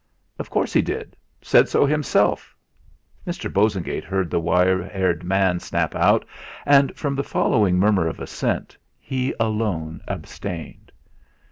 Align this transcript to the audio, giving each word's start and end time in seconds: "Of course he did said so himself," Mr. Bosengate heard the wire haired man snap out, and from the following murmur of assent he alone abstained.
"Of 0.39 0.49
course 0.49 0.73
he 0.73 0.81
did 0.81 1.15
said 1.43 1.69
so 1.69 1.85
himself," 1.85 2.55
Mr. 3.27 3.53
Bosengate 3.53 4.03
heard 4.03 4.31
the 4.31 4.39
wire 4.39 4.81
haired 4.81 5.23
man 5.23 5.59
snap 5.59 5.93
out, 5.93 6.25
and 6.65 6.95
from 6.97 7.15
the 7.15 7.23
following 7.23 7.77
murmur 7.77 8.07
of 8.07 8.19
assent 8.19 8.75
he 8.99 9.31
alone 9.39 10.01
abstained. 10.07 10.91